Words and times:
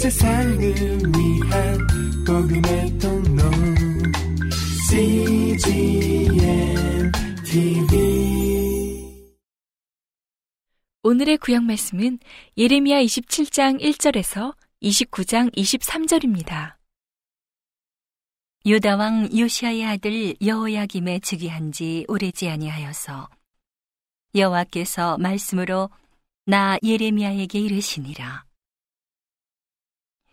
세상을 0.00 0.58
위한 0.58 1.78
복음의 2.26 2.98
통로. 2.98 3.42
CGM 4.88 6.32
TV 7.44 9.20
오늘의 11.02 11.36
구약 11.36 11.64
말씀은 11.64 12.18
예레미야 12.56 13.02
27장 13.02 13.78
1절에서 13.78 14.56
29장 14.82 15.54
23절입니다. 15.54 16.76
유다 18.64 18.96
왕 18.96 19.28
요시아의 19.38 19.84
아들 19.84 20.34
여호야김에 20.42 21.18
즉위한 21.18 21.72
지 21.72 22.06
오래지 22.08 22.48
아니하여서 22.48 23.28
여호와께서 24.34 25.18
말씀으로 25.18 25.90
나 26.46 26.78
예레미야에게 26.82 27.60
이르시니라 27.60 28.48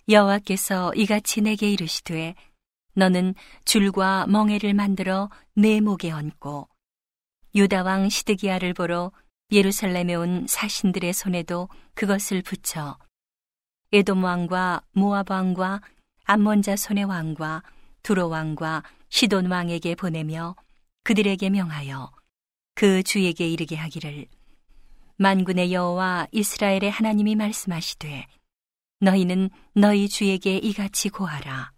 여호와께서 0.09 0.93
이같이 0.95 1.41
내게 1.41 1.69
이르시되 1.71 2.35
너는 2.93 3.35
줄과 3.65 4.25
멍에를 4.27 4.73
만들어 4.73 5.29
내 5.53 5.81
목에 5.81 6.11
얹고 6.11 6.69
유다 7.55 7.83
왕 7.83 8.07
시드기야를 8.09 8.73
보러 8.73 9.11
예루살렘에 9.51 10.15
온 10.15 10.45
사신들의 10.47 11.13
손에도 11.13 11.69
그것을 11.93 12.41
붙여 12.41 12.97
에돔 13.91 14.23
왕과 14.23 14.81
모압 14.91 15.29
왕과 15.31 15.81
암몬 16.25 16.61
자손의 16.61 17.05
왕과 17.05 17.63
두로 18.03 18.29
왕과 18.29 18.83
시돈 19.09 19.49
왕에게 19.49 19.95
보내며 19.95 20.55
그들에게 21.03 21.49
명하여 21.49 22.11
그 22.75 23.01
주에게 23.01 23.47
이르게 23.47 23.75
하기를. 23.75 24.27
만군의 25.15 25.73
여호와 25.73 26.27
이스라엘의 26.31 26.91
하나님이 26.91 27.35
말씀하시되 27.35 28.27
너희는 28.99 29.49
너희 29.73 30.07
주에게 30.09 30.57
이같이 30.57 31.09
고하라 31.09 31.71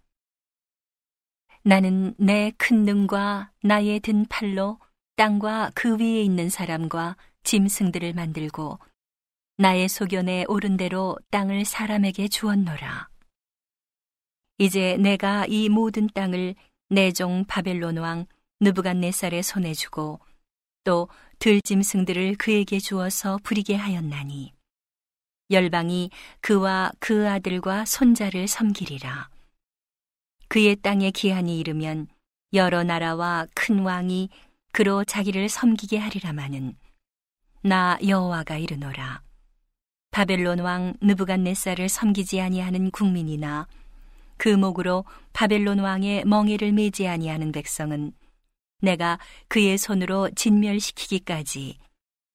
나는 1.62 2.14
내 2.18 2.52
큰 2.56 2.84
능과 2.84 3.52
나의 3.62 4.00
든 4.00 4.24
팔로 4.26 4.78
땅과 5.16 5.72
그 5.74 5.98
위에 5.98 6.22
있는 6.22 6.48
사람과 6.48 7.16
짐승들을 7.42 8.14
만들고 8.14 8.78
나의 9.58 9.90
소견에 9.90 10.46
오른 10.48 10.78
대로 10.78 11.18
땅을 11.30 11.66
사람에게 11.66 12.28
주었노라. 12.28 13.10
이제 14.56 14.96
내가 14.96 15.44
이 15.46 15.68
모든 15.68 16.08
땅을 16.14 16.54
내 16.88 17.12
종 17.12 17.44
바벨론 17.44 17.98
왕 17.98 18.26
느부갓네살의 18.60 19.42
손에 19.42 19.74
주고 19.74 20.18
또 20.84 21.08
들짐승들을 21.40 22.36
그에게 22.36 22.78
주어서 22.78 23.38
부리게 23.42 23.74
하였나니 23.74 24.54
열방이 25.50 26.10
그와 26.40 26.92
그 26.98 27.28
아들과 27.28 27.84
손자를 27.84 28.46
섬기리라. 28.46 29.28
그의 30.48 30.76
땅에 30.76 31.10
기한이 31.10 31.58
이르면 31.58 32.08
여러 32.52 32.82
나라와 32.82 33.46
큰 33.54 33.80
왕이 33.80 34.28
그로 34.72 35.04
자기를 35.04 35.48
섬기게 35.48 35.98
하리라마는 35.98 36.76
나 37.62 37.98
여호와가 38.06 38.58
이르노라. 38.58 39.22
바벨론 40.10 40.58
왕 40.60 40.94
느부갓네살을 41.00 41.88
섬기지 41.88 42.40
아니하는 42.40 42.90
국민이나 42.90 43.68
그 44.36 44.48
목으로 44.48 45.04
바벨론 45.32 45.78
왕의 45.78 46.24
멍에를 46.24 46.72
매지 46.72 47.06
아니하는 47.06 47.52
백성은 47.52 48.12
내가 48.80 49.18
그의 49.48 49.78
손으로 49.78 50.30
진멸시키기까지 50.34 51.78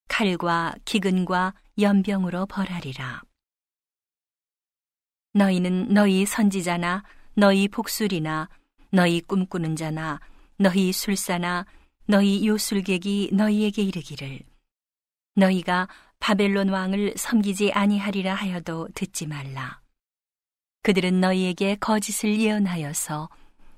칼과 0.07 0.75
기근과 0.85 1.53
연병으로 1.77 2.45
벌하리라. 2.45 3.21
너희는 5.33 5.93
너희 5.93 6.25
선지자나 6.25 7.03
너희 7.33 7.67
복술이나 7.67 8.47
너희 8.91 9.19
꿈꾸는 9.19 9.75
자나 9.75 10.21
너희 10.57 10.93
술사나 10.93 11.65
너희 12.05 12.47
요술객이 12.47 13.31
너희에게 13.33 13.81
이르기를 13.81 14.39
너희가 15.35 15.89
바벨론 16.19 16.69
왕을 16.69 17.15
섬기지 17.17 17.73
아니하리라 17.73 18.33
하여도 18.33 18.87
듣지 18.95 19.27
말라. 19.27 19.81
그들은 20.83 21.19
너희에게 21.19 21.75
거짓을 21.75 22.39
예언하여서 22.39 23.27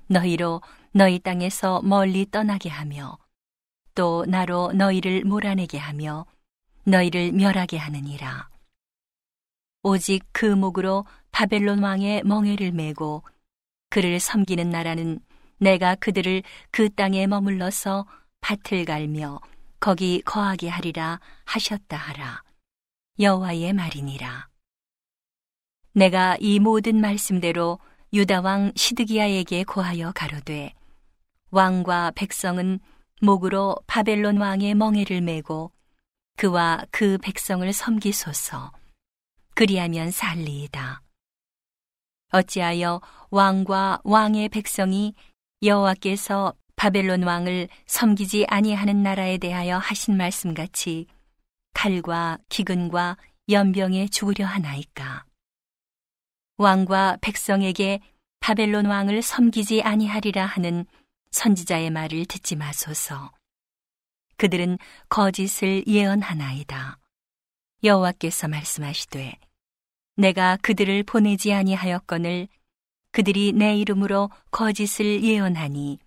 너희로 0.06 0.62
너희 0.92 1.18
땅에서 1.18 1.82
멀리 1.82 2.30
떠나게 2.30 2.68
하며 2.68 3.18
또 3.96 4.24
나로 4.28 4.72
너희를 4.72 5.24
몰아내게 5.24 5.78
하며 5.78 6.24
너희를 6.88 7.32
멸하게 7.32 7.76
하느니라. 7.76 8.48
오직 9.82 10.24
그 10.32 10.46
목으로 10.46 11.04
바벨론 11.30 11.82
왕의 11.82 12.22
멍에를 12.24 12.72
메고 12.72 13.22
그를 13.90 14.18
섬기는 14.18 14.68
나라는 14.70 15.20
내가 15.58 15.94
그들을 15.94 16.42
그 16.70 16.88
땅에 16.94 17.26
머물러서 17.26 18.06
밭을 18.40 18.84
갈며 18.84 19.40
거기 19.80 20.22
거하게 20.22 20.68
하리라 20.68 21.20
하셨다 21.44 21.96
하라. 21.96 22.42
여호와의 23.20 23.72
말이니라. 23.72 24.48
내가 25.92 26.36
이 26.40 26.58
모든 26.58 27.00
말씀대로 27.00 27.78
유다 28.12 28.40
왕 28.40 28.72
시드기야에게 28.76 29.64
고하여 29.64 30.12
가로되 30.12 30.72
왕과 31.50 32.12
백성은 32.14 32.78
목으로 33.20 33.76
바벨론 33.86 34.38
왕의 34.38 34.74
멍에를 34.74 35.20
메고 35.20 35.72
그와 36.38 36.84
그 36.92 37.18
백성을 37.18 37.70
섬기소서. 37.72 38.70
그리하면 39.54 40.12
살리이다. 40.12 41.02
어찌하여 42.30 43.00
왕과 43.30 44.02
왕의 44.04 44.48
백성이 44.50 45.14
여호와께서 45.64 46.54
바벨론 46.76 47.24
왕을 47.24 47.68
섬기지 47.86 48.46
아니하는 48.48 49.02
나라에 49.02 49.38
대하여 49.38 49.78
하신 49.78 50.16
말씀 50.16 50.54
같이 50.54 51.06
칼과 51.74 52.38
기근과 52.48 53.16
연병에 53.48 54.06
죽으려 54.06 54.46
하나이까. 54.46 55.24
왕과 56.56 57.18
백성에게 57.20 57.98
바벨론 58.38 58.86
왕을 58.86 59.22
섬기지 59.22 59.82
아니하리라 59.82 60.46
하는 60.46 60.86
선지자의 61.32 61.90
말을 61.90 62.26
듣지 62.26 62.54
마소서. 62.54 63.32
그들은 64.38 64.78
거짓을 65.08 65.84
예언하나이다. 65.86 66.98
여호와께서 67.84 68.48
말씀하시되 68.48 69.34
내가 70.16 70.56
그들을 70.62 71.02
보내지 71.02 71.52
아니하였거늘 71.52 72.48
그들이 73.12 73.52
내 73.52 73.76
이름으로 73.76 74.30
거짓을 74.50 75.22
예언하니 75.22 75.98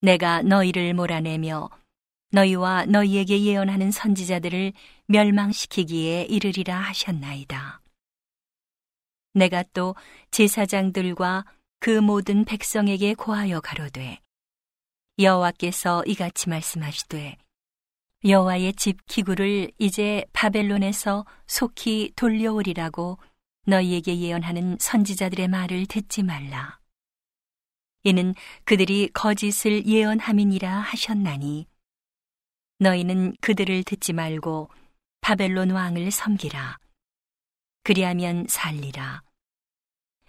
내가 0.00 0.42
너희를 0.42 0.94
몰아내며 0.94 1.70
너희와 2.30 2.86
너희에게 2.86 3.42
예언하는 3.42 3.90
선지자들을 3.90 4.72
멸망시키기에 5.06 6.24
이르리라 6.24 6.76
하셨나이다. 6.76 7.80
내가 9.34 9.62
또 9.72 9.94
제사장들과 10.30 11.44
그 11.78 11.90
모든 12.00 12.44
백성에게 12.44 13.14
고하여 13.14 13.60
가로되 13.60 14.20
여호와께서 15.18 16.04
이같이 16.06 16.48
말씀하시되 16.48 17.36
여호와의 18.26 18.72
집 18.72 19.04
기구를 19.04 19.70
이제 19.78 20.24
바벨론에서 20.32 21.26
속히 21.46 22.12
돌려오리라고 22.16 23.18
너희에게 23.66 24.18
예언하는 24.18 24.78
선지자들의 24.80 25.48
말을 25.48 25.84
듣지 25.84 26.22
말라. 26.22 26.78
이는 28.02 28.34
그들이 28.64 29.10
거짓을 29.12 29.86
예언함이니라 29.86 30.74
하셨나니 30.74 31.66
너희는 32.78 33.36
그들을 33.42 33.84
듣지 33.84 34.14
말고 34.14 34.70
바벨론 35.20 35.70
왕을 35.70 36.10
섬기라. 36.10 36.78
그리하면 37.82 38.46
살리라. 38.48 39.22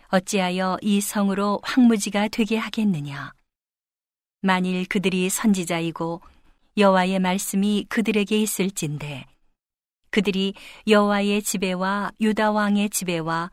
어찌하여 0.09 0.79
이 0.81 0.99
성으로 0.99 1.61
황무지가 1.63 2.27
되게 2.27 2.57
하겠느냐? 2.57 3.33
만일 4.41 4.85
그들이 4.85 5.29
선지자이고 5.29 6.21
여호와의 6.77 7.19
말씀이 7.19 7.85
그들에게 7.89 8.37
있을진데 8.37 9.25
그들이 10.09 10.53
여호와의 10.87 11.41
집에와 11.41 12.11
유다 12.19 12.51
왕의 12.51 12.89
집에와 12.89 13.51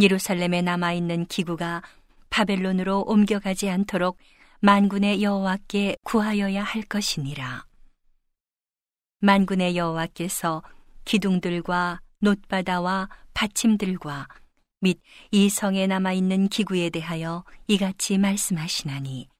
예루살렘에 0.00 0.62
남아 0.62 0.92
있는 0.94 1.26
기구가 1.26 1.82
바벨론으로 2.30 3.02
옮겨가지 3.02 3.68
않도록 3.68 4.18
만군의 4.60 5.22
여호와께 5.22 5.96
구하여야 6.04 6.62
할 6.62 6.82
것이니라. 6.82 7.66
만군의 9.20 9.76
여호와께서 9.76 10.62
기둥들과 11.04 12.00
놋바다와 12.20 13.08
받침들과 13.34 14.28
및 14.80 15.00
이 15.30 15.48
성에 15.48 15.86
남아 15.86 16.12
있는 16.12 16.48
기구에 16.48 16.90
대하여 16.90 17.44
이같이 17.68 18.18
말씀하시나니 18.18 19.31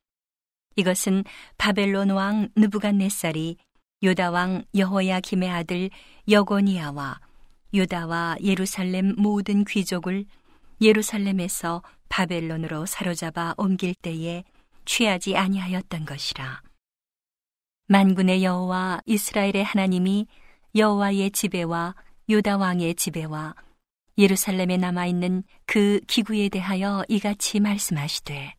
이것은 0.77 1.25
바벨론 1.59 2.11
왕 2.11 2.49
느부갓네살이 2.57 3.57
유다 4.03 4.31
왕 4.31 4.65
여호야 4.75 5.21
김의 5.21 5.51
아들 5.51 5.91
여고니아와 6.29 7.21
유다와 7.75 8.37
예루살렘 8.43 9.15
모든 9.17 9.65
귀족을 9.65 10.25
예루살렘에서 10.81 11.83
바벨론으로 12.09 12.85
사로잡아 12.87 13.55
옮길 13.57 13.95
때에 13.95 14.45
취하지 14.85 15.37
아니하였던 15.37 16.05
것이라. 16.05 16.61
만군의 17.87 18.45
여호와 18.45 19.01
이스라엘의 19.07 19.65
하나님이 19.65 20.27
여호와의 20.75 21.31
지배와 21.31 21.95
유다 22.29 22.57
왕의 22.57 22.95
지배와 22.95 23.55
예루살렘에 24.19 24.77
남아 24.77 25.07
있는 25.07 25.43
그 25.67 26.01
기구에 26.07 26.49
대하여 26.49 27.05
이같이 27.09 27.61
말씀하시되 27.61 28.55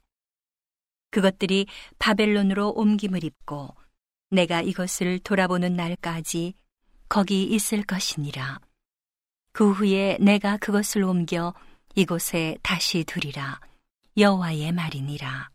그것들이 1.14 1.68
바벨론으로 2.00 2.72
옮김을 2.72 3.24
입고 3.24 3.76
내가 4.32 4.62
이것을 4.62 5.20
돌아보는 5.20 5.76
날까지 5.76 6.56
거기 7.08 7.44
있을 7.44 7.84
것이니라. 7.84 8.60
그 9.52 9.72
후에 9.72 10.18
내가 10.20 10.58
그것을 10.58 11.04
옮겨 11.04 11.54
이곳에 11.94 12.58
다시 12.64 13.04
두리라. 13.04 13.60
여호와의 14.18 14.72
말이니라. 14.72 15.52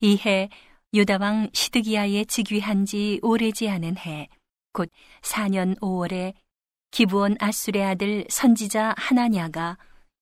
이해 0.00 0.50
유다 0.92 1.16
왕 1.18 1.48
시드기야의 1.54 2.26
즉위한 2.26 2.84
지 2.84 3.18
오래지 3.22 3.70
않은 3.70 3.96
해, 3.96 4.28
곧 4.74 4.90
4년 5.22 5.80
5월에 5.80 6.34
기부온 6.90 7.36
아술의 7.40 7.82
아들 7.82 8.26
선지자 8.28 8.94
하나냐가 8.98 9.78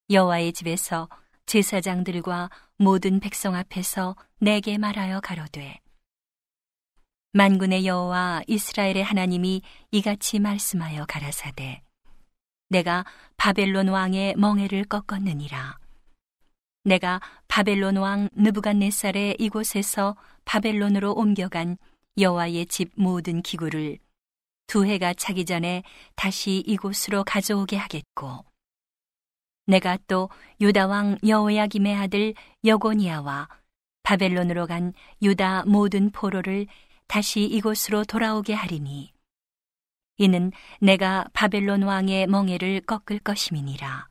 여호와의 0.09 0.53
집에서 0.53 1.09
제사장들과 1.45 2.49
모든 2.77 3.19
백성 3.19 3.55
앞에서 3.55 4.15
내게 4.39 4.77
말하여 4.77 5.19
가로되 5.19 5.79
만군의 7.33 7.85
여호와 7.85 8.43
이스라엘의 8.47 9.03
하나님이 9.03 9.61
이같이 9.91 10.39
말씀하여 10.39 11.05
가라사대 11.05 11.81
내가 12.69 13.05
바벨론 13.37 13.87
왕의 13.87 14.35
멍에를 14.35 14.85
꺾었느니라. 14.85 15.77
내가 16.85 17.21
바벨론 17.47 17.97
왕 17.97 18.29
느부갓네살의 18.35 19.37
이곳에서 19.39 20.15
바벨론으로 20.43 21.13
옮겨간 21.13 21.77
여호와의 22.17 22.65
집 22.65 22.91
모든 22.95 23.41
기구를 23.41 23.99
두 24.67 24.85
해가 24.85 25.13
차기 25.13 25.45
전에 25.45 25.83
다시 26.15 26.63
이곳으로 26.65 27.23
가져오게 27.23 27.77
하겠고 27.77 28.43
내가 29.65 29.97
또 30.07 30.29
유다 30.61 30.87
왕 30.87 31.17
여호야김의 31.25 31.95
아들 31.95 32.33
여고니아와 32.65 33.47
바벨론으로 34.03 34.67
간 34.67 34.93
유다 35.21 35.65
모든 35.65 36.11
포로를 36.11 36.67
다시 37.07 37.43
이곳으로 37.43 38.03
돌아오게 38.03 38.53
하리니 38.53 39.13
이는 40.17 40.51
내가 40.79 41.25
바벨론 41.33 41.83
왕의 41.83 42.27
멍에를 42.27 42.81
꺾을 42.81 43.19
것임이니라. 43.19 44.07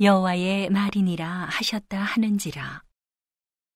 여호와의 0.00 0.70
말이니라 0.70 1.48
하셨다 1.50 1.98
하는지라. 1.98 2.82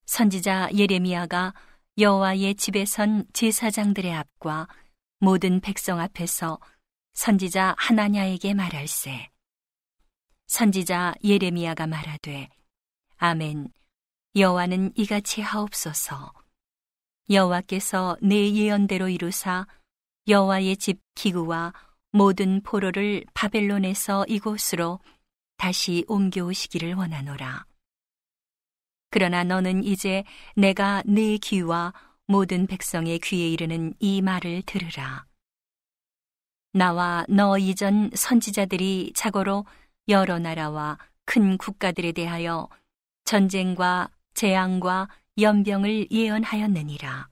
선지자 0.07 0.71
예레미야가 0.75 1.55
여호와의 1.99 2.57
집에 2.57 2.85
선 2.85 3.25
제사장들의 3.33 4.13
앞과 4.13 4.69
모든 5.19 5.61
백성 5.61 5.99
앞에서 5.99 6.59
선지자 7.15 7.75
하나냐에게 7.79 8.53
말할세 8.53 9.31
선지자 10.47 11.15
예레미야가 11.25 11.87
말하되 11.87 12.49
아멘 13.17 13.69
여호와는 14.35 14.93
이같이 14.97 15.41
하옵소서 15.41 16.33
여호와께서 17.31 18.17
내 18.23 18.53
예언대로 18.53 19.09
이루사 19.09 19.67
여호와의 20.29 20.77
집 20.77 21.01
기구와 21.15 21.73
모든 22.13 22.63
포로를 22.63 23.25
바벨론에서 23.35 24.25
이곳으로 24.29 25.01
다시 25.57 26.05
옮겨오시기를 26.09 26.95
원하노라. 26.95 27.67
그러나 29.11 29.45
너는 29.45 29.85
이제 29.85 30.25
내가 30.55 31.03
내 31.07 31.39
귀와 31.39 31.93
모든 32.27 32.67
백성의 32.67 33.19
귀에 33.21 33.49
이르는 33.51 33.95
이 33.99 34.21
말을 34.21 34.63
들으라. 34.67 35.27
나와 36.73 37.25
너 37.29 37.57
이전 37.59 38.11
선지자들이 38.15 39.13
자고로 39.15 39.65
여러 40.09 40.39
나라와 40.39 40.99
큰 41.25 41.59
국가들에 41.59 42.13
대하여 42.13 42.69
전쟁과 43.25 44.11
재앙과 44.35 45.09
연병을 45.39 46.11
예언하였느니라. 46.11 47.29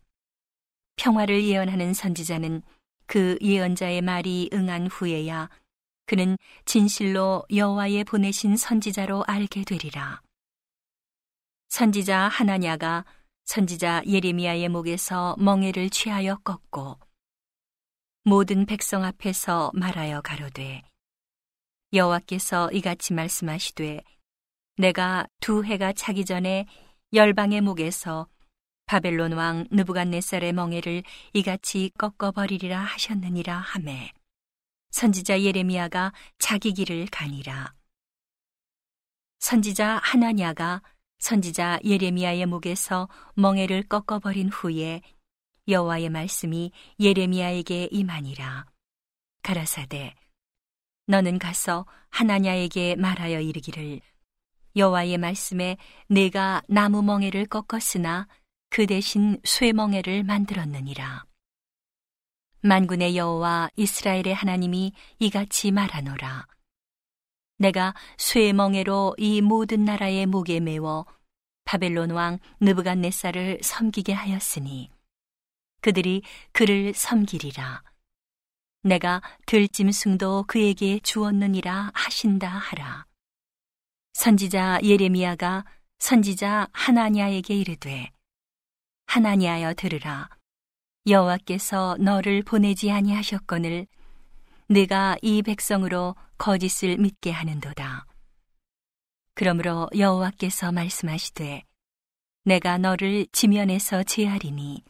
평화를 0.97 1.45
예언하는 1.45 1.95
선지자는 1.95 2.63
그 3.07 3.39
예언자의 3.41 4.03
말이 4.03 4.51
응한 4.53 4.89
후에야 4.89 5.49
그는 6.07 6.37
진실로 6.65 7.45
여호와의 7.55 8.05
보내신 8.05 8.57
선지자로 8.57 9.25
알게 9.27 9.65
되리라. 9.65 10.21
선지자 11.69 12.29
하나냐가 12.29 13.05
선지자 13.45 14.03
예레미야의 14.07 14.69
목에서 14.69 15.37
멍에를 15.39 15.91
취하여 15.91 16.37
꺾고 16.37 16.99
모든 18.25 18.65
백성 18.67 19.05
앞에서 19.05 19.71
말하여 19.75 20.21
가로되 20.23 20.83
여호와께서 21.95 22.71
이같이 22.73 23.15
말씀하시되 23.15 24.03
내가 24.77 25.27
두 25.41 25.65
해가 25.65 25.93
차기 25.93 26.25
전에 26.25 26.67
열방의 27.13 27.61
목에서 27.61 28.27
바벨론 28.87 29.33
왕 29.33 29.67
느부갓네살의 29.71 30.53
멍에를 30.53 31.03
이같이 31.33 31.91
꺾어 31.97 32.33
버리리라 32.33 32.81
하셨느니라 32.81 33.57
하매 33.57 34.13
선지자 34.91 35.41
예레미야가 35.43 36.13
자기 36.39 36.73
길을 36.73 37.07
가니라 37.11 37.73
선지자 39.39 40.01
하나냐가 40.03 40.83
선지자 41.19 41.81
예레미야의 41.85 42.47
목에서 42.47 43.09
멍에를 43.35 43.85
꺾어 43.85 44.19
버린 44.19 44.49
후에 44.49 45.01
여호와의 45.67 46.11
말씀이 46.11 46.71
예레미야에게 47.01 47.89
임하니라. 47.91 48.67
가라사대 49.43 50.15
너는 51.07 51.39
가서 51.39 51.87
하나냐에게 52.11 52.97
말하여 52.97 53.41
이르기를 53.41 54.01
여호와의 54.77 55.19
말씀에 55.19 55.77
내가 56.09 56.63
나무 56.69 57.03
멍에를 57.03 57.47
꺾었으나 57.47 58.27
그 58.71 58.87
대신 58.87 59.39
쇠 59.45 59.73
멍에를 59.73 60.25
만들었느니라. 60.25 61.25
만군의 62.63 63.17
여호와 63.17 63.71
이스라엘의 63.77 64.35
하나님이 64.35 64.93
이같이 65.19 65.71
말하노라. 65.71 66.47
내가 67.59 67.95
쇠 68.17 68.53
멍에로 68.53 69.15
이 69.19 69.43
모든 69.43 69.85
나라의 69.85 70.27
목에 70.27 70.59
메워 70.61 71.07
바벨론 71.65 72.11
왕 72.11 72.39
느부갓네살을 72.61 73.61
섬기게 73.63 74.13
하였으니 74.13 74.91
그들이 75.81 76.23
그를 76.53 76.95
섬기리라. 76.95 77.83
내가 78.85 79.23
들짐승도 79.47 80.45
그에게 80.47 81.01
주었느니라 81.01 81.91
하신다 81.95 82.47
하라. 82.47 83.07
선지자 84.13 84.81
예레미야가 84.83 85.65
선지자 85.99 86.69
하나냐에게 86.71 87.55
이르되 87.55 88.11
하나냐여 89.07 89.73
들으라 89.73 90.29
여호와께서 91.07 91.97
너를 91.99 92.43
보내지 92.43 92.91
아니하셨거늘 92.91 93.87
내가 94.69 95.17
이 95.23 95.41
백성으로 95.41 96.15
거짓을 96.37 96.99
믿게 96.99 97.31
하는도다. 97.31 98.07
그러므로 99.35 99.89
여호와께서 99.97 100.73
말씀하시되 100.73 101.65
내가 102.45 102.77
너를 102.77 103.27
지면에서 103.33 104.03
제하리니 104.03 104.85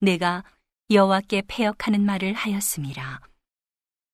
내가 0.00 0.42
여호와께 0.90 1.44
패역하는 1.48 2.04
말을 2.04 2.34
하였음이라 2.34 3.20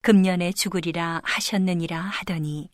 금년에 0.03 0.53
죽으리라 0.53 1.21
하셨느니라 1.25 2.01
하더니 2.01 2.71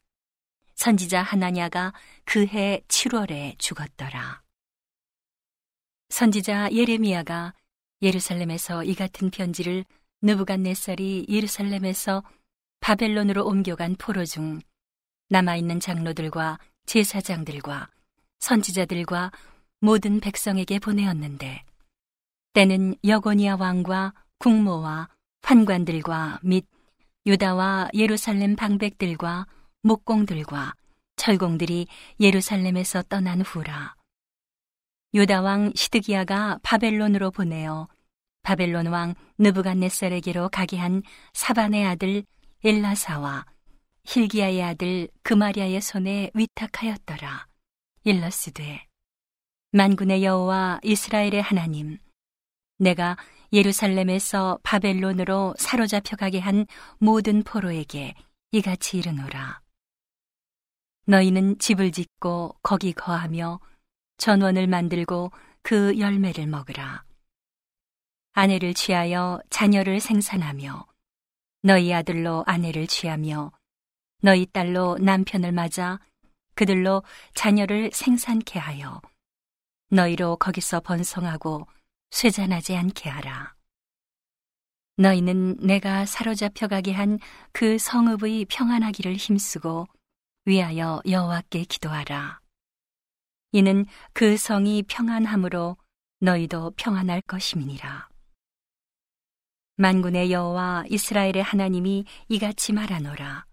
선지자 0.75 1.23
하나냐가 1.23 1.95
그 2.25 2.47
해 2.47 2.83
7월에 2.89 3.59
죽었더라. 3.59 4.43
선지자 6.11 6.71
예레미야가 6.73 7.55
예루살렘에서 8.03 8.85
이 8.85 8.95
같은 8.95 9.31
편지를 9.31 9.85
느부갓네살이 10.21 11.27
예루살렘에서 11.29 12.23
바벨론으로 12.81 13.47
옮겨간 13.47 13.97
포로 13.97 14.27
중 14.27 14.61
남아있는 15.31 15.81
장로들과 15.81 16.59
제사장들과 16.85 17.89
선지자들과 18.39 19.33
모든 19.81 20.21
백성에게 20.21 20.79
보내었는데 20.79 21.65
때는 22.57 22.95
여고니아 23.05 23.57
왕과 23.57 24.15
국모와 24.39 25.11
환관들과 25.43 26.41
및 26.43 26.65
유다와 27.27 27.91
예루살렘 27.93 28.57
방백들과 28.57 29.47
목공들과 29.83 30.73
철공들이 31.17 31.87
예루살렘에서 32.19 33.03
떠난 33.11 33.43
후라. 33.43 33.95
유다 35.13 35.43
왕 35.43 35.71
시드기야가 35.75 36.61
바벨론으로 36.63 37.31
보내어 37.31 37.89
바벨론 38.43 38.87
왕 38.87 39.15
느부갓네살에게로 39.37 40.49
가게 40.49 40.79
한 40.79 41.03
사반의 41.35 41.85
아들 41.85 42.25
엘라사와 42.65 43.45
힐기야의 44.07 44.63
아들 44.63 45.09
그마리아의 45.25 45.83
손에 45.83 46.31
위탁하였더라. 46.33 47.49
일러스되 48.05 48.87
만군의 49.73 50.25
여호와 50.25 50.81
이스라엘의 50.83 51.43
하나님 51.43 51.99
내가 52.79 53.17
예루살렘에서 53.53 54.59
바벨론으로 54.63 55.55
사로잡혀 55.59 56.17
가게 56.17 56.39
한 56.39 56.67
모든 56.99 57.43
포로에게 57.43 58.15
이같이 58.53 58.99
이르노라. 58.99 59.61
너희는 61.07 61.59
집을 61.59 61.93
짓고 61.93 62.57
거기 62.63 62.93
거하며 62.93 63.61
전원을 64.19 64.67
만들고 64.67 65.31
그 65.63 65.99
열매를 65.99 66.47
먹으라. 66.47 67.05
아내를 68.33 68.75
취하여 68.75 69.41
자녀를 69.51 70.01
생산하며 70.01 70.87
너희 71.63 71.95
아들로 71.95 72.45
아내를 72.47 72.87
취하며 72.87 73.53
너희 74.21 74.47
딸로 74.47 74.99
남편을 75.01 75.53
맞아 75.53 76.01
그들로 76.55 77.03
자녀를 77.35 77.91
생산케 77.93 78.59
하여 78.59 79.01
너희로 79.91 80.37
거기서 80.37 80.81
번성하고 80.81 81.67
쇠잔하지 82.11 82.77
않게 82.77 83.09
하라. 83.11 83.55
너희는 84.99 85.59
내가 85.59 86.07
사로잡혀 86.07 86.69
가게 86.69 86.93
한 86.93 87.19
그 87.53 87.79
성읍의 87.79 88.45
평안하기를 88.51 89.17
힘쓰고 89.17 89.87
위하여 90.45 91.01
여호와께 91.09 91.65
기도하라. 91.65 92.41
이는 93.53 93.87
그 94.13 94.37
성이 94.37 94.83
평안함으로 94.83 95.79
너희도 96.21 96.73
평안할 96.77 97.23
것임이니라. 97.23 98.11
만군의 99.77 100.33
여호와 100.33 100.85
이스라엘의 100.91 101.43
하나님이 101.43 102.05
이같이 102.29 102.75
말하노라. 102.75 103.47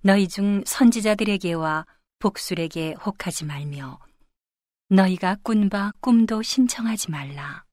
너희 0.00 0.26
중 0.26 0.62
선지자들에게와 0.64 1.86
복술에게 2.18 2.94
혹하지 2.94 3.44
말며 3.44 3.98
너희가 4.92 5.36
꾼바 5.44 5.92
꿈도 6.00 6.42
신청하지 6.42 7.12
말라. 7.12 7.64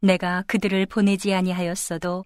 내가 0.00 0.42
그들을 0.48 0.84
보내지 0.86 1.32
아니하였어도 1.32 2.24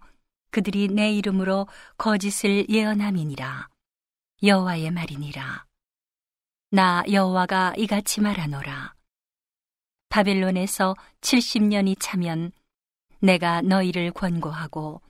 그들이 0.49 0.87
내 0.87 1.11
이름으로 1.11 1.67
거짓을 1.95 2.67
예언함이니라. 2.67 3.69
여호와의 4.41 4.89
말이니라. 4.89 5.65
나 6.71 7.03
여호와가 7.11 7.75
이같이 7.77 8.19
말하노라. 8.21 8.95
바벨론에서 10.09 10.95
70년이 11.21 11.97
차면 11.99 12.51
내가 13.19 13.61
너희를 13.61 14.11
권고하고 14.11 15.03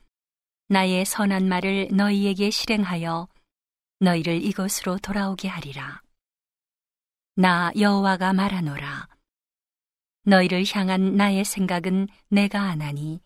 나의 0.68 1.06
선한 1.06 1.48
말을 1.48 1.88
너희에게 1.94 2.50
실행하여 2.50 3.30
너희를 4.02 4.44
이곳으로 4.44 4.98
돌아오게 4.98 5.48
하리라. 5.48 6.02
나 7.42 7.72
여호와가 7.76 8.34
말하노라. 8.34 9.08
너희를 10.26 10.64
향한 10.76 11.16
나의 11.16 11.44
생각은 11.44 12.08
내가 12.30 12.62
아나니 12.62 13.20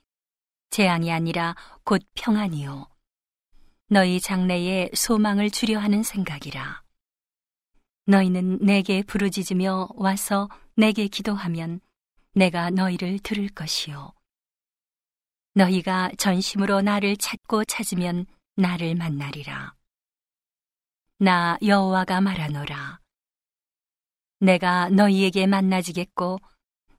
재앙이 0.70 1.12
아니라 1.12 1.54
곧 1.84 2.02
평안이요. 2.14 2.88
너희 3.90 4.22
장래에 4.22 4.92
소망을 4.94 5.50
주려 5.50 5.80
하는 5.80 6.02
생각이라. 6.02 6.82
너희는 8.06 8.60
내게 8.62 9.04
부르짖으며 9.04 9.90
와서 9.96 10.48
내게 10.78 11.10
기도하면 11.10 11.82
내가 12.36 12.70
너희를 12.70 13.20
들을 13.20 13.50
것이요. 13.50 14.14
너희가 15.56 16.12
전심으로 16.18 16.82
나를 16.84 17.18
찾고 17.18 17.66
찾으면 17.66 18.28
나를 18.56 18.96
만나리라. 18.96 19.76
나 21.18 21.58
여호와가 21.62 22.22
말하노라. 22.22 23.04
내가 24.46 24.90
너희에게 24.90 25.48
만나지겠고 25.48 26.38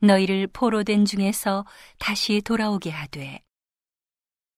너희를 0.01 0.49
포로된 0.49 1.05
중에서 1.05 1.65
다시 1.99 2.41
돌아오게 2.41 2.91
하되 2.91 3.41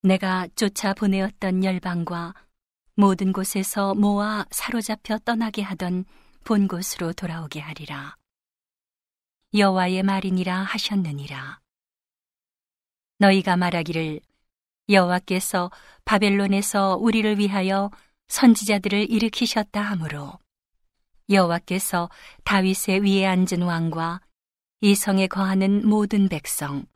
내가 0.02 0.49
쫓아 0.57 0.95
보내었던 0.95 1.64
열방과 1.64 2.35
모든 2.95 3.33
곳에서 3.33 3.95
모아 3.95 4.47
사로잡혀 4.50 5.18
떠나게 5.18 5.61
하던 5.62 6.07
본 6.45 6.66
곳으로 6.66 7.12
돌아오게 7.12 7.61
하리라. 7.61 8.16
여호와의 9.54 10.02
말이니라 10.02 10.62
하셨느니라. 10.62 11.61
너희가 13.18 13.57
말하기를 13.59 14.21
여호와께서 14.88 15.71
바벨론에서 16.07 16.97
우리를 16.97 17.38
위하여 17.38 17.90
선지자들을 18.28 19.11
일으키셨다 19.11 19.80
하므로 19.80 20.38
여호와께서 21.30 22.08
다윗의 22.44 23.02
위에 23.04 23.26
앉은 23.26 23.62
왕과 23.62 24.20
이 24.80 24.94
성에 24.94 25.26
거하는 25.26 25.87
모든 25.87 26.28
백성 26.28 26.87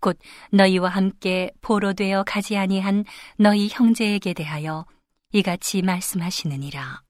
곧 0.00 0.18
너희와 0.52 0.90
함께 0.90 1.50
보로 1.60 1.94
되어 1.94 2.24
가지 2.24 2.56
아니한 2.56 3.04
너희 3.38 3.68
형제에게 3.68 4.34
대하여 4.34 4.84
이같이 5.32 5.82
말씀하시느니라. 5.82 7.02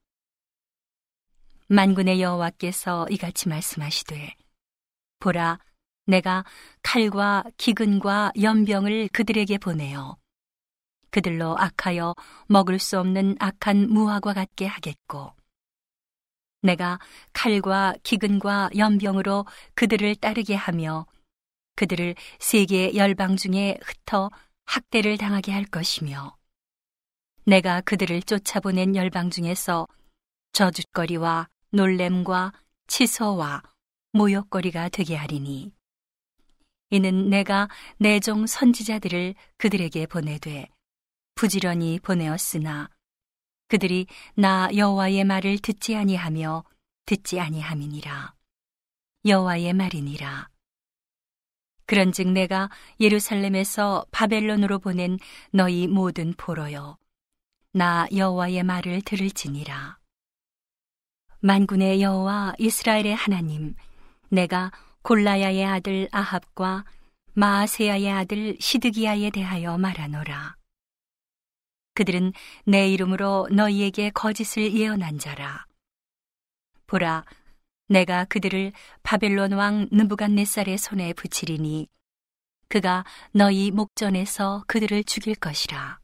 만군의 1.69 2.23
여호와께서 2.23 3.09
이같이 3.11 3.49
말씀하시되 3.49 4.35
보라 5.19 5.59
내가 6.07 6.45
칼과 6.83 7.45
기근과 7.57 8.33
연병을 8.41 9.09
그들에게 9.09 9.59
보내어 9.59 10.17
그들로 11.11 11.59
악하여 11.59 12.15
먹을 12.47 12.79
수 12.79 12.99
없는 12.99 13.37
악한 13.41 13.89
무화과 13.89 14.35
같게 14.35 14.67
하겠고 14.67 15.33
내가 16.65 16.99
칼과 17.35 17.95
기근과 18.03 18.71
연병으로 18.77 19.45
그들을 19.75 20.17
따르게 20.17 20.55
하며 20.55 21.07
그들을 21.77 22.15
세계 22.39 22.95
열방 22.95 23.37
중에 23.37 23.79
흩어 23.83 24.31
학대를 24.65 25.19
당하게 25.19 25.53
할 25.53 25.65
것이며 25.65 26.37
내가 27.45 27.83
그들을 27.83 28.23
쫓아보낸 28.23 28.97
열방 28.97 29.29
중에서 29.29 29.87
저주거리와 30.53 31.49
놀램과 31.71 32.53
치소와 32.87 33.63
모욕거리가 34.13 34.89
되게 34.89 35.17
하리니 35.17 35.73
이는 36.91 37.29
내가 37.29 37.69
내 37.99 38.21
종 38.21 38.47
선지자들을 38.47 39.35
그들에게 39.59 40.07
보내되 40.07 40.69
부지런히 41.35 41.99
보내었으나 41.99 42.89
그들이 43.69 44.07
나 44.35 44.69
여호와의 44.75 45.25
말을 45.25 45.59
듣지 45.59 45.97
아니하며 45.97 46.65
듣지 47.07 47.41
아니함이니라. 47.41 48.35
여호와의 49.27 49.73
말이니라. 49.73 50.49
그런즉 51.87 52.29
내가 52.29 52.71
예루살렘에서 53.01 54.07
바벨론으로 54.11 54.79
보낸 54.79 55.19
너희 55.51 55.87
모든 55.87 56.33
포로여 56.35 56.97
나 57.73 58.07
여호와의 58.15 58.63
말을 58.63 59.03
들을지니라. 59.03 59.99
만군의 61.41 62.01
여호와 62.01 62.55
이스라엘의 62.59 63.15
하나님 63.15 63.75
내가 64.31 64.71
골라야의 65.03 65.65
아들 65.67 66.09
아합과 66.11 66.85
마아세야의 67.35 68.11
아들 68.11 68.57
시드기야에 68.59 69.31
대하여 69.31 69.77
말하노라. 69.77 70.57
그들은 71.95 72.33
내 72.65 72.89
이름으로 72.89 73.49
너희에게 73.51 74.11
거짓을 74.11 74.75
예언한 74.75 75.19
자라. 75.19 75.67
보라, 76.87 77.25
내가 77.89 78.25
그들을 78.25 78.73
바벨론 79.03 79.53
왕 79.53 79.89
느부갓네살의 79.91 80.79
손에 80.79 81.13
붙이리니 81.13 81.89
그가 82.69 83.05
너희 83.33 83.71
목전에서 83.71 84.65
그들을 84.67 85.05
죽일 85.05 85.35
것이라. 85.35 86.01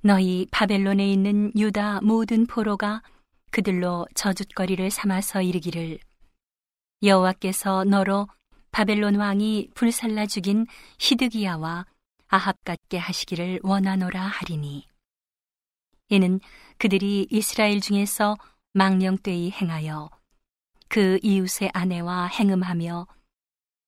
너희 0.00 0.46
바벨론에 0.50 1.10
있는 1.10 1.52
유다 1.56 2.00
모든 2.02 2.46
포로가 2.46 3.02
그들로 3.50 4.06
저주거리를 4.14 4.90
삼아서 4.90 5.42
이르기를 5.42 5.98
여호와께서 7.02 7.84
너로 7.84 8.28
바벨론 8.70 9.16
왕이 9.16 9.70
불살라 9.74 10.26
죽인 10.26 10.66
히드기야와 10.98 11.86
아합 12.28 12.62
같게 12.64 12.98
하시기를 12.98 13.60
원하노라 13.62 14.20
하리니. 14.20 14.86
이는 16.08 16.40
그들이 16.78 17.26
이스라엘 17.30 17.80
중에서 17.80 18.36
망령되이 18.72 19.50
행하여 19.50 20.10
그 20.88 21.18
이웃의 21.22 21.70
아내와 21.72 22.26
행음하며 22.26 23.06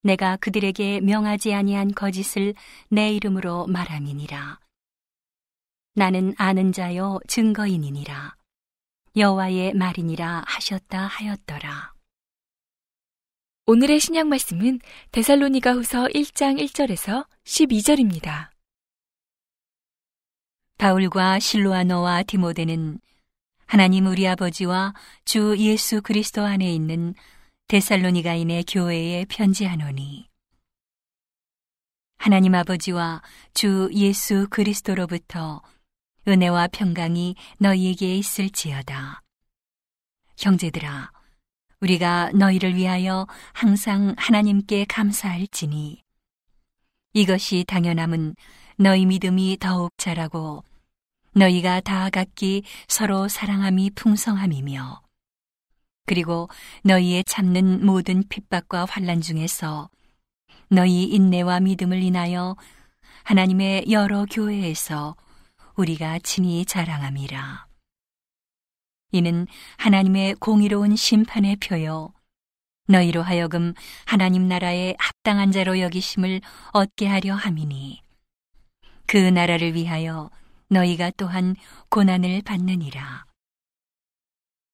내가 0.02 0.36
그들에게 0.36 1.00
명하지 1.00 1.54
아니한 1.54 1.92
거짓을 1.92 2.54
내 2.88 3.12
이름으로 3.12 3.66
말함이니라. 3.66 4.58
나는 5.94 6.34
아는 6.38 6.72
자요 6.72 7.18
증거인이니라. 7.26 8.36
여호와의 9.16 9.74
말이니라 9.74 10.44
하셨다 10.46 11.06
하였더라. 11.06 11.92
오늘의 13.66 14.00
신약 14.00 14.28
말씀은 14.28 14.80
데살로니가 15.12 15.72
후서 15.72 16.06
1장 16.06 16.58
1절에서 16.64 17.26
12절입니다. 17.48 18.50
바울과 20.76 21.38
실로아노와 21.38 22.24
디모데는 22.24 23.00
하나님 23.64 24.06
우리 24.06 24.28
아버지와 24.28 24.92
주 25.24 25.56
예수 25.58 26.02
그리스도 26.02 26.44
안에 26.44 26.70
있는 26.70 27.14
데살로니가인의 27.68 28.64
교회에 28.68 29.24
편지하노니 29.30 30.28
하나님 32.18 32.54
아버지와 32.54 33.22
주 33.54 33.88
예수 33.94 34.46
그리스도로부터 34.50 35.62
은혜와 36.28 36.68
평강이 36.68 37.34
너희에게 37.58 38.14
있을지어다. 38.14 39.22
형제들아, 40.36 41.10
우리가 41.80 42.30
너희를 42.32 42.74
위하여 42.76 43.26
항상 43.54 44.14
하나님께 44.18 44.84
감사할지니 44.84 46.07
이것이 47.12 47.64
당연함은 47.66 48.36
너희 48.76 49.06
믿음이 49.06 49.58
더욱 49.60 49.90
자라고 49.96 50.62
너희가 51.32 51.80
다 51.80 52.10
각기 52.10 52.62
서로 52.86 53.28
사랑함이 53.28 53.90
풍성함이며 53.90 55.02
그리고 56.06 56.48
너희의 56.84 57.24
참는 57.24 57.84
모든 57.84 58.22
핍박과 58.28 58.86
환란 58.88 59.20
중에서 59.20 59.90
너희 60.68 61.04
인내와 61.04 61.60
믿음을 61.60 62.02
인하여 62.02 62.56
하나님의 63.24 63.90
여러 63.90 64.24
교회에서 64.24 65.16
우리가 65.76 66.18
친히 66.20 66.64
자랑함이라. 66.64 67.66
이는 69.12 69.46
하나님의 69.76 70.34
공의로운 70.34 70.96
심판의 70.96 71.56
표요. 71.56 72.12
너희로 72.88 73.22
하여금 73.22 73.74
하나님 74.06 74.48
나라의 74.48 74.96
합당한 74.98 75.52
자로 75.52 75.78
여기심을 75.80 76.40
얻게 76.72 77.06
하려 77.06 77.34
함이니 77.34 78.02
그 79.06 79.16
나라를 79.16 79.74
위하여 79.74 80.30
너희가 80.70 81.12
또한 81.16 81.54
고난을 81.90 82.42
받느니라. 82.42 83.26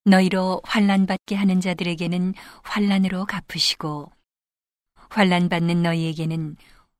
너희로 0.05 0.61
환란 0.65 1.07
받게 1.07 1.35
하는 1.35 1.61
자들에게는 1.61 2.35
환란으로 2.63 3.27
갚으시고 3.27 4.11
환란 5.11 5.49
받는 5.49 5.83
너희에게는 5.83 6.57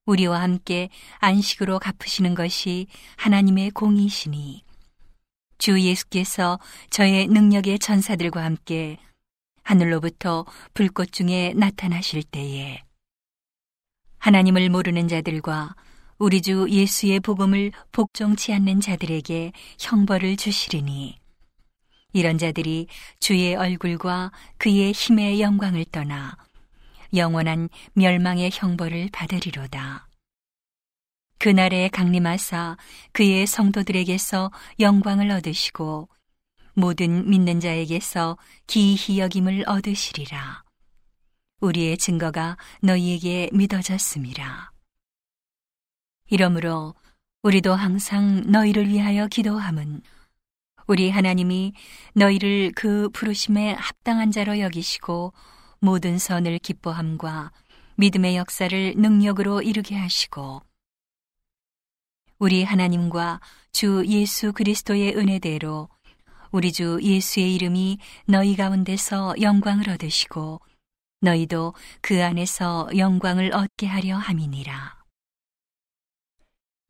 우리와 0.07 0.41
함께 0.41 0.89
안식으로 1.19 1.79
갚으시는 1.79 2.35
것이 2.35 2.87
하나님의 3.17 3.71
공이시니 3.71 4.65
주 5.59 5.81
예수께서 5.81 6.59
저의 6.91 7.27
능력의 7.29 7.79
전사들과 7.79 8.45
함께 8.45 8.99
하늘로부터 9.65 10.47
불꽃 10.73 11.13
중에 11.13 11.55
나타나실 11.57 12.23
때에 12.23 12.83
하나님을 14.19 14.71
모르는 14.71 15.09
자들과 15.09 15.75
우리 16.19 16.41
주 16.41 16.67
예수의 16.71 17.21
복음을 17.21 17.73
복종치 17.91 18.53
않는 18.55 18.81
자들에게 18.81 19.53
형벌을 19.81 20.37
주시리니 20.37 21.19
이런 22.13 22.39
자들이 22.39 22.87
주의 23.19 23.57
얼굴과 23.57 24.31
그의 24.57 24.93
힘의 24.93 25.41
영광을 25.41 25.85
떠나 25.87 26.37
영원한 27.13 27.69
멸망의 27.95 28.51
형벌을 28.53 29.09
받으리로다. 29.13 30.09
그날에 31.39 31.89
강림하사 31.89 32.77
그의 33.13 33.47
성도들에게서 33.47 34.51
영광을 34.81 35.31
얻으시고 35.31 36.09
모든 36.75 37.29
믿는 37.31 37.61
자에게서 37.61 38.37
기히 38.67 39.19
여김을 39.19 39.65
얻으시리라. 39.67 40.65
우리의 41.61 41.97
증거가 41.99 42.57
너희에게 42.83 43.51
믿어졌습니다. 43.53 44.73
이러므로 46.29 46.95
우리도 47.43 47.75
항상 47.75 48.43
너희를 48.51 48.89
위하여 48.89 49.29
기도함은 49.29 50.03
우리 50.87 51.11
하나님이 51.11 51.73
너희를 52.15 52.73
그 52.75 53.09
부르심에 53.11 53.75
합당한 53.75 54.31
자로 54.31 54.59
여기시고 54.59 55.33
모든 55.81 56.19
선을 56.19 56.59
기뻐함과 56.59 57.53
믿음의 57.97 58.37
역사를 58.37 58.95
능력으로 58.97 59.63
이루게 59.63 59.95
하시고 59.97 60.63
우리 62.39 62.65
하나님과 62.65 63.41
주 63.73 64.05
예수 64.07 64.53
그리스도의 64.53 65.17
은혜대로 65.17 65.89
우리 66.55 66.71
주 66.71 67.01
예수의 67.03 67.53
이름이 67.57 67.99
너희 68.27 68.55
가운데서 68.55 69.35
영광을 69.41 69.91
얻으시고 69.91 70.61
너희도 71.21 71.75
그 72.01 72.23
안에서 72.23 72.89
영광을 72.97 73.53
얻게 73.53 73.89
하려 73.89 74.17
함이니라. 74.17 75.03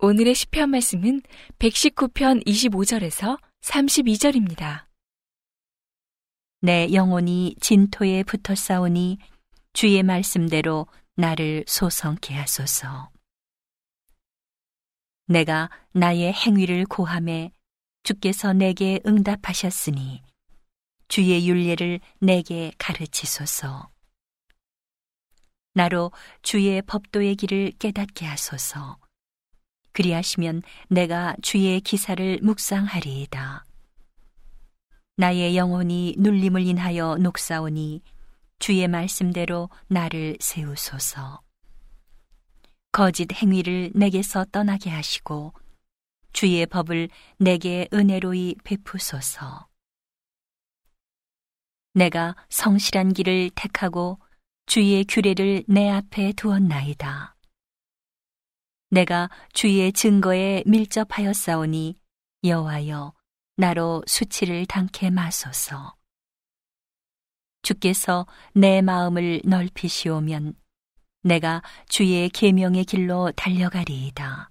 오늘의 0.01 0.35
시편 0.35 0.69
말씀은 0.69 1.23
119편 1.59 2.45
25절에서 2.47 3.41
32절입니다. 3.63 4.85
내 6.61 6.93
영혼이 6.93 7.57
진토에 7.59 8.23
붙어 8.23 8.55
싸우니 8.55 9.17
주의 9.73 10.03
말씀대로 10.03 10.89
나를 11.15 11.65
소성케 11.67 12.35
하소서. 12.35 13.09
내가 15.27 15.71
나의 15.93 16.35
행위를 16.35 16.85
고함해 16.85 17.54
주께서 18.05 18.53
내게 18.53 19.01
응답하셨으니 19.07 20.23
주의 21.09 21.49
윤례를 21.49 22.01
내게 22.21 22.71
가르치소서. 22.77 23.89
나로 25.73 26.13
주의 26.43 26.83
법도의 26.83 27.35
길을 27.37 27.73
깨닫게 27.79 28.27
하소서. 28.27 28.99
그리하시면 29.93 30.63
내가 30.89 31.35
주의 31.41 31.81
기사를 31.81 32.41
묵상하리이다. 32.43 33.65
나의 35.17 35.57
영혼이 35.57 36.17
눌림을 36.19 36.63
인하여 36.67 37.17
녹사오니 37.17 38.03
주의 38.59 38.87
말씀대로 38.87 39.71
나를 39.87 40.37
세우소서. 40.41 41.41
거짓 42.93 43.33
행위를 43.33 43.93
내게서 43.95 44.45
떠나게 44.53 44.91
하시고 44.91 45.55
주의 46.35 46.67
법을 46.67 47.09
내게 47.39 47.89
은혜로이 47.95 48.57
베푸소서. 48.65 49.69
내가 51.95 52.35
성실한 52.51 53.13
길을 53.13 53.51
택하고 53.55 54.19
주의 54.67 55.05
규례를 55.05 55.63
내 55.69 55.89
앞에 55.89 56.33
두었나이다. 56.33 57.37
내가 58.91 59.31
주의 59.53 59.93
증거에 59.93 60.65
밀접하였사오니 60.67 61.97
여호와여 62.43 63.15
나로 63.57 64.03
수치를 64.07 64.67
당케 64.67 65.11
마소서. 65.11 65.95
주께서 67.63 68.27
내 68.55 68.83
마음을 68.83 69.41
넓히시오면 69.45 70.55
내가 71.23 71.63
주의 71.89 72.29
계명의 72.29 72.85
길로 72.87 73.31
달려가리이다. 73.37 74.51